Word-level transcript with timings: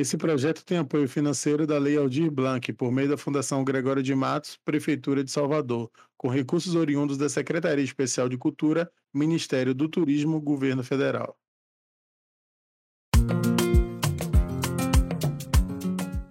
Esse 0.00 0.16
projeto 0.16 0.64
tem 0.64 0.78
apoio 0.78 1.06
financeiro 1.06 1.66
da 1.66 1.78
Lei 1.78 1.98
Aldir 1.98 2.30
Blanc, 2.30 2.72
por 2.72 2.90
meio 2.90 3.06
da 3.06 3.18
Fundação 3.18 3.62
Gregório 3.62 4.02
de 4.02 4.14
Matos, 4.14 4.58
Prefeitura 4.64 5.22
de 5.22 5.30
Salvador, 5.30 5.90
com 6.16 6.26
recursos 6.26 6.74
oriundos 6.74 7.18
da 7.18 7.28
Secretaria 7.28 7.84
Especial 7.84 8.26
de 8.26 8.38
Cultura, 8.38 8.90
Ministério 9.12 9.74
do 9.74 9.90
Turismo, 9.90 10.40
Governo 10.40 10.82
Federal. 10.82 11.36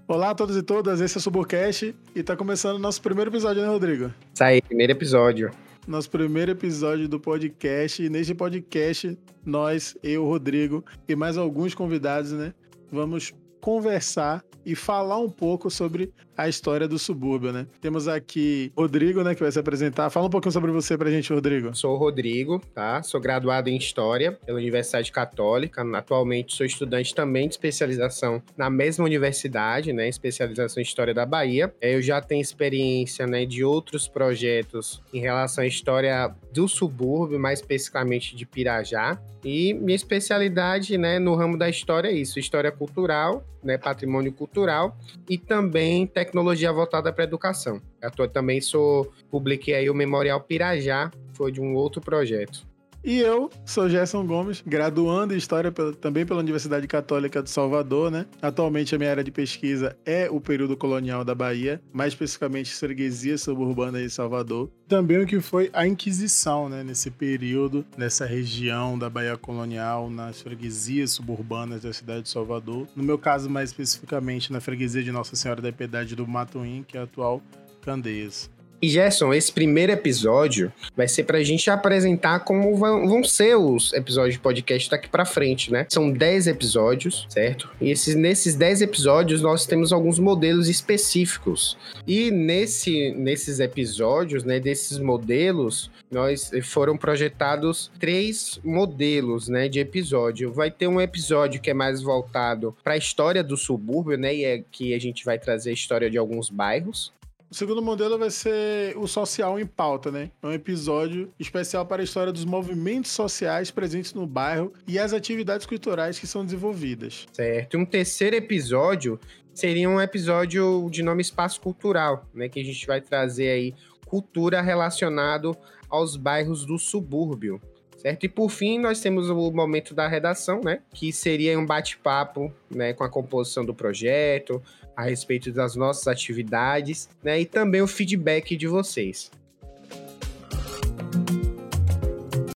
Olá 0.07 0.31
a 0.31 0.33
todos 0.33 0.57
e 0.57 0.63
todas, 0.63 0.99
esse 0.99 1.17
é 1.17 1.19
o 1.19 1.21
Suburcast 1.21 1.95
e 2.15 2.19
está 2.19 2.35
começando 2.35 2.77
o 2.77 2.79
nosso 2.79 2.99
primeiro 2.99 3.29
episódio, 3.29 3.61
né, 3.61 3.67
Rodrigo? 3.67 4.11
Isso 4.33 4.43
aí, 4.43 4.63
primeiro 4.63 4.93
episódio. 4.93 5.51
Nosso 5.87 6.09
primeiro 6.09 6.49
episódio 6.49 7.07
do 7.07 7.19
podcast. 7.19 8.01
E 8.01 8.09
neste 8.09 8.33
podcast, 8.33 9.15
nós, 9.45 9.95
eu, 10.01 10.25
Rodrigo 10.25 10.83
e 11.07 11.15
mais 11.15 11.37
alguns 11.37 11.75
convidados, 11.75 12.31
né, 12.31 12.51
vamos 12.91 13.31
conversar 13.61 14.43
e 14.65 14.75
falar 14.75 15.17
um 15.19 15.29
pouco 15.29 15.69
sobre 15.69 16.13
a 16.37 16.47
história 16.47 16.87
do 16.87 16.97
subúrbio, 16.97 17.51
né? 17.51 17.67
Temos 17.81 18.07
aqui 18.07 18.71
Rodrigo, 18.77 19.23
né, 19.23 19.35
que 19.35 19.41
vai 19.41 19.51
se 19.51 19.59
apresentar. 19.59 20.09
Fala 20.09 20.27
um 20.27 20.29
pouquinho 20.29 20.51
sobre 20.51 20.71
você 20.71 20.97
pra 20.97 21.09
gente, 21.09 21.33
Rodrigo. 21.33 21.75
Sou 21.75 21.95
o 21.95 21.97
Rodrigo, 21.97 22.61
tá? 22.73 23.01
Sou 23.03 23.19
graduado 23.19 23.69
em 23.69 23.75
História 23.75 24.31
pela 24.31 24.57
Universidade 24.57 25.11
Católica. 25.11 25.81
Atualmente 25.97 26.55
sou 26.55 26.65
estudante 26.65 27.13
também 27.13 27.47
de 27.47 27.55
especialização 27.55 28.41
na 28.55 28.69
mesma 28.69 29.03
universidade, 29.03 29.91
né? 29.91 30.07
Especialização 30.07 30.81
em 30.81 30.85
História 30.85 31.13
da 31.13 31.25
Bahia. 31.25 31.73
Eu 31.81 32.01
já 32.01 32.21
tenho 32.21 32.41
experiência, 32.41 33.27
né, 33.27 33.45
de 33.45 33.63
outros 33.63 34.07
projetos 34.07 35.01
em 35.13 35.19
relação 35.19 35.63
à 35.63 35.67
história 35.67 36.33
do 36.53 36.67
subúrbio, 36.67 37.39
mais 37.39 37.59
especificamente 37.59 38.35
de 38.35 38.45
Pirajá. 38.45 39.19
E 39.43 39.73
minha 39.73 39.95
especialidade, 39.95 40.97
né, 40.97 41.17
no 41.17 41.35
ramo 41.35 41.57
da 41.57 41.69
história 41.69 42.09
é 42.09 42.13
isso, 42.13 42.39
história 42.39 42.71
cultural, 42.71 43.43
né, 43.63 43.77
patrimônio 43.77 44.31
cultural 44.31 44.97
e 45.29 45.37
também 45.37 46.07
tecnologia 46.07 46.71
voltada 46.71 47.11
para 47.11 47.23
educação. 47.23 47.81
Eu 48.01 48.27
também 48.29 48.61
sou 48.61 49.11
publiquei 49.29 49.75
aí 49.75 49.89
o 49.89 49.93
Memorial 49.93 50.41
Pirajá, 50.41 51.11
foi 51.33 51.51
de 51.51 51.61
um 51.61 51.75
outro 51.75 52.01
projeto. 52.01 52.67
E 53.03 53.17
eu 53.17 53.49
sou 53.65 53.89
Gerson 53.89 54.25
Gomes, 54.25 54.61
graduando 54.65 55.33
em 55.33 55.37
História 55.37 55.71
também 55.71 56.25
pela 56.25 56.41
Universidade 56.41 56.85
Católica 56.85 57.41
de 57.41 57.49
Salvador, 57.49 58.11
né? 58.11 58.25
Atualmente 58.41 58.93
a 58.93 58.97
minha 58.97 59.09
área 59.09 59.23
de 59.23 59.31
pesquisa 59.31 59.97
é 60.05 60.29
o 60.29 60.41
período 60.41 60.75
colonial 60.75 61.23
da 61.23 61.33
Bahia, 61.33 61.81
mais 61.93 62.11
especificamente 62.11 62.73
freguesia 62.73 63.37
suburbana 63.37 64.01
de 64.01 64.09
Salvador. 64.09 64.69
Também 64.87 65.17
o 65.17 65.25
que 65.25 65.39
foi 65.39 65.69
a 65.71 65.87
Inquisição, 65.87 66.67
né? 66.67 66.83
Nesse 66.83 67.09
período, 67.09 67.85
nessa 67.97 68.25
região 68.25 68.99
da 68.99 69.09
Bahia 69.09 69.37
colonial, 69.37 70.09
nas 70.09 70.41
freguesias 70.41 71.11
suburbanas 71.11 71.83
da 71.83 71.93
cidade 71.93 72.23
de 72.23 72.29
Salvador. 72.29 72.85
No 72.95 73.03
meu 73.03 73.17
caso, 73.17 73.49
mais 73.49 73.69
especificamente 73.69 74.51
na 74.51 74.59
freguesia 74.59 75.01
de 75.01 75.11
Nossa 75.11 75.37
Senhora 75.37 75.61
da 75.61 75.71
Piedade 75.71 76.17
do 76.17 76.27
Matuim, 76.27 76.83
que 76.85 76.97
é 76.97 76.99
a 76.99 77.03
atual 77.03 77.41
Candeias. 77.81 78.49
E 78.81 78.87
Gerson, 78.87 79.33
esse 79.33 79.51
primeiro 79.51 79.91
episódio 79.91 80.71
vai 80.95 81.07
ser 81.07 81.23
pra 81.23 81.43
gente 81.43 81.69
apresentar 81.69 82.39
como 82.39 82.75
vão, 82.75 83.23
ser 83.23 83.55
os 83.55 83.91
episódios 83.93 84.35
de 84.35 84.39
podcast 84.39 84.89
daqui 84.89 85.09
pra 85.09 85.25
frente, 85.25 85.71
né? 85.71 85.85
São 85.89 86.09
10 86.09 86.47
episódios, 86.47 87.25
certo? 87.29 87.69
E 87.81 87.91
esses, 87.91 88.15
nesses 88.15 88.55
10 88.55 88.81
episódios 88.81 89.41
nós 89.41 89.65
temos 89.65 89.91
alguns 89.91 90.17
modelos 90.17 90.69
específicos. 90.69 91.77
E 92.07 92.31
nesse, 92.31 93.11
nesses 93.11 93.59
episódios, 93.59 94.43
né, 94.43 94.59
desses 94.59 94.97
modelos, 94.97 95.91
nós 96.09 96.49
foram 96.63 96.97
projetados 96.97 97.91
três 97.99 98.59
modelos, 98.63 99.49
né, 99.49 99.67
de 99.67 99.79
episódio. 99.79 100.53
Vai 100.53 100.71
ter 100.71 100.87
um 100.87 101.01
episódio 101.01 101.61
que 101.61 101.69
é 101.69 101.73
mais 101.73 102.01
voltado 102.01 102.75
para 102.83 102.93
a 102.93 102.97
história 102.97 103.43
do 103.43 103.57
subúrbio, 103.57 104.17
né, 104.17 104.33
e 104.33 104.45
é 104.45 104.63
que 104.71 104.93
a 104.93 104.99
gente 104.99 105.25
vai 105.25 105.37
trazer 105.37 105.71
a 105.71 105.73
história 105.73 106.09
de 106.09 106.17
alguns 106.17 106.49
bairros. 106.49 107.11
O 107.51 107.55
segundo 107.55 107.81
modelo 107.81 108.15
vai 108.19 108.29
ser 108.29 108.95
o 108.95 109.07
social 109.07 109.59
em 109.59 109.65
pauta, 109.65 110.11
né? 110.11 110.29
É 110.43 110.47
um 110.47 110.51
episódio 110.51 111.33
especial 111.39 111.83
para 111.83 112.03
a 112.03 112.05
história 112.05 112.31
dos 112.31 112.45
movimentos 112.45 113.09
sociais 113.09 113.71
presentes 113.71 114.13
no 114.13 114.27
bairro 114.27 114.71
e 114.87 114.99
as 114.99 115.13
atividades 115.13 115.65
culturais 115.65 116.19
que 116.19 116.27
são 116.27 116.45
desenvolvidas. 116.45 117.25
Certo. 117.33 117.75
Um 117.75 117.85
terceiro 117.85 118.35
episódio 118.35 119.19
seria 119.51 119.89
um 119.89 119.99
episódio 119.99 120.87
de 120.91 121.01
nome 121.01 121.23
Espaço 121.23 121.59
Cultural, 121.59 122.29
né? 122.35 122.47
Que 122.47 122.59
a 122.59 122.63
gente 122.63 122.85
vai 122.85 123.01
trazer 123.01 123.49
aí 123.49 123.73
cultura 124.05 124.61
relacionado 124.61 125.57
aos 125.89 126.15
bairros 126.15 126.65
do 126.67 126.77
subúrbio. 126.77 127.59
Certo? 127.99 128.23
E 128.25 128.29
por 128.29 128.49
fim, 128.49 128.79
nós 128.79 129.01
temos 129.01 129.29
o 129.29 129.51
momento 129.51 129.93
da 129.93 130.07
redação, 130.07 130.61
né? 130.63 130.79
Que 130.93 131.11
seria 131.11 131.59
um 131.59 131.65
bate-papo 131.65 132.51
né, 132.73 132.93
com 132.93 133.03
a 133.03 133.09
composição 133.09 133.65
do 133.65 133.73
projeto, 133.73 134.63
a 134.95 135.03
respeito 135.03 135.51
das 135.51 135.75
nossas 135.75 136.07
atividades, 136.07 137.09
né? 137.21 137.41
E 137.41 137.45
também 137.45 137.81
o 137.81 137.87
feedback 137.87 138.55
de 138.55 138.67
vocês. 138.67 139.29